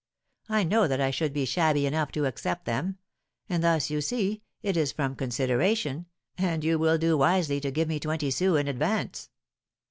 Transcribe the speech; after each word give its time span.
I 0.49 0.63
know 0.63 0.87
that 0.87 0.99
I 0.99 1.11
should 1.11 1.31
be 1.31 1.45
shabby 1.45 1.85
enough 1.85 2.11
to 2.13 2.25
accept 2.25 2.65
them; 2.65 2.97
and 3.47 3.63
thus, 3.63 3.91
you 3.91 4.01
see, 4.01 4.41
it 4.63 4.75
is 4.75 4.91
from 4.91 5.15
consideration, 5.15 6.07
and 6.39 6.63
you 6.63 6.79
will 6.79 6.97
do 6.97 7.15
wisely 7.19 7.59
to 7.61 7.69
give 7.69 7.87
me 7.87 7.99
twenty 7.99 8.31
sous 8.31 8.59
in 8.59 8.67
advance." 8.67 9.29